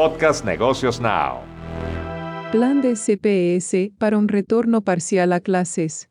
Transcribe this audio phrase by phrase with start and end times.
[0.00, 1.40] Podcast Negocios Now.
[2.52, 6.08] Plan de CPS para un retorno parcial a clases.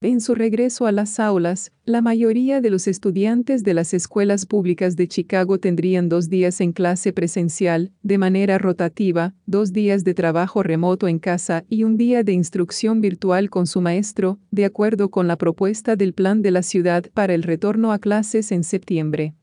[0.00, 4.94] En su regreso a las aulas, la mayoría de los estudiantes de las escuelas públicas
[4.94, 10.62] de Chicago tendrían dos días en clase presencial, de manera rotativa, dos días de trabajo
[10.62, 15.26] remoto en casa y un día de instrucción virtual con su maestro, de acuerdo con
[15.26, 19.34] la propuesta del plan de la ciudad para el retorno a clases en septiembre.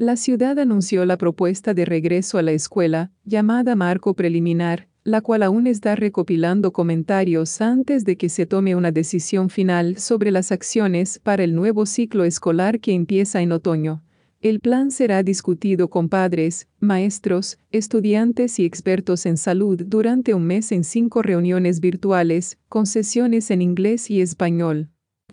[0.00, 5.42] La ciudad anunció la propuesta de regreso a la escuela, llamada Marco Preliminar, la cual
[5.42, 11.18] aún está recopilando comentarios antes de que se tome una decisión final sobre las acciones
[11.18, 14.02] para el nuevo ciclo escolar que empieza en otoño.
[14.40, 20.72] El plan será discutido con padres, maestros, estudiantes y expertos en salud durante un mes
[20.72, 24.88] en cinco reuniones virtuales, con sesiones en inglés y español.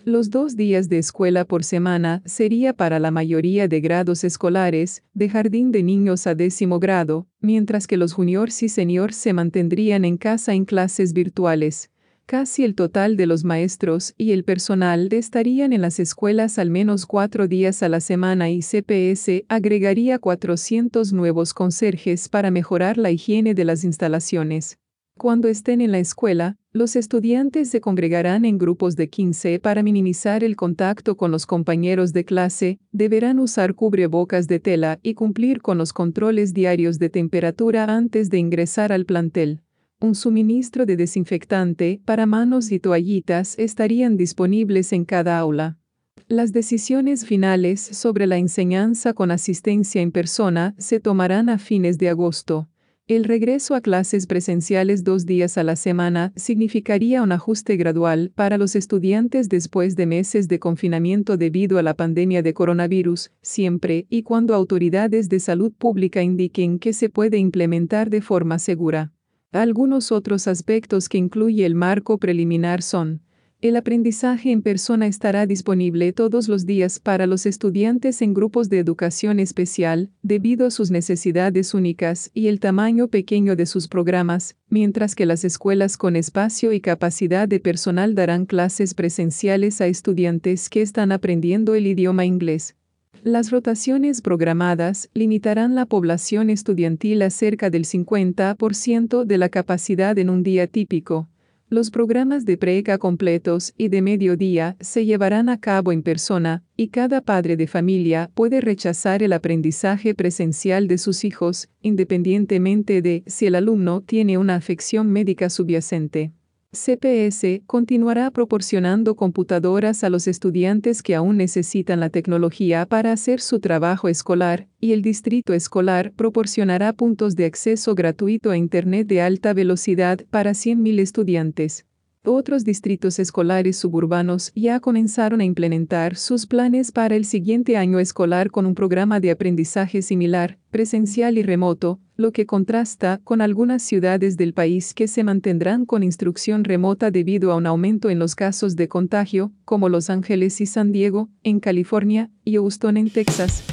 [0.08, 5.28] Los dos días de escuela por semana sería para la mayoría de grados escolares, de
[5.28, 10.16] jardín de niños a décimo grado, mientras que los juniors y seniors se mantendrían en
[10.16, 11.92] casa en clases virtuales.
[12.26, 17.06] Casi el total de los maestros y el personal estarían en las escuelas al menos
[17.06, 23.54] cuatro días a la semana y CPS agregaría 400 nuevos conserjes para mejorar la higiene
[23.54, 24.78] de las instalaciones.
[25.18, 30.44] Cuando estén en la escuela, los estudiantes se congregarán en grupos de 15 para minimizar
[30.44, 35.78] el contacto con los compañeros de clase, deberán usar cubrebocas de tela y cumplir con
[35.78, 39.62] los controles diarios de temperatura antes de ingresar al plantel.
[40.00, 45.80] Un suministro de desinfectante para manos y toallitas estarían disponibles en cada aula.
[46.28, 52.10] Las decisiones finales sobre la enseñanza con asistencia en persona se tomarán a fines de
[52.10, 52.70] agosto.
[53.10, 58.58] El regreso a clases presenciales dos días a la semana significaría un ajuste gradual para
[58.58, 64.24] los estudiantes después de meses de confinamiento debido a la pandemia de coronavirus, siempre y
[64.24, 69.14] cuando autoridades de salud pública indiquen que se puede implementar de forma segura.
[69.54, 73.22] Algunos otros aspectos que incluye el marco preliminar son
[73.60, 78.78] el aprendizaje en persona estará disponible todos los días para los estudiantes en grupos de
[78.78, 85.16] educación especial, debido a sus necesidades únicas y el tamaño pequeño de sus programas, mientras
[85.16, 90.84] que las escuelas con espacio y capacidad de personal darán clases presenciales a estudiantes que
[90.84, 92.76] están aprendiendo el idioma inglés.
[93.24, 100.30] Las rotaciones programadas limitarán la población estudiantil a cerca del 50% de la capacidad en
[100.30, 101.28] un día típico
[101.70, 106.88] los programas de preca completos y de mediodía se llevarán a cabo en persona, y
[106.88, 113.48] cada padre de familia puede rechazar el aprendizaje presencial de sus hijos, independientemente de si
[113.48, 116.32] el alumno tiene una afección médica subyacente.
[116.78, 123.60] CPS continuará proporcionando computadoras a los estudiantes que aún necesitan la tecnología para hacer su
[123.60, 129.54] trabajo escolar, y el distrito escolar proporcionará puntos de acceso gratuito a Internet de alta
[129.54, 131.87] velocidad para 100.000 estudiantes.
[132.30, 138.52] Otros distritos escolares suburbanos ya comenzaron a implementar sus planes para el siguiente año escolar
[138.52, 144.36] con un programa de aprendizaje similar, presencial y remoto, lo que contrasta con algunas ciudades
[144.36, 148.76] del país que se mantendrán con instrucción remota debido a un aumento en los casos
[148.76, 153.64] de contagio, como Los Ángeles y San Diego, en California, y Houston en Texas.